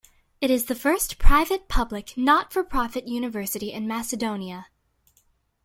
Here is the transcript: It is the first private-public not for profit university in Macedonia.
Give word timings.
It 0.41 0.49
is 0.49 0.65
the 0.65 0.73
first 0.73 1.19
private-public 1.19 2.17
not 2.17 2.51
for 2.51 2.63
profit 2.63 3.07
university 3.07 3.71
in 3.71 3.87
Macedonia. 3.87 4.65